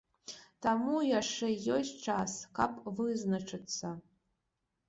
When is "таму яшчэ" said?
0.65-1.49